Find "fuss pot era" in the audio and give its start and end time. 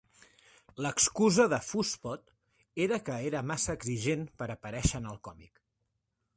1.65-2.99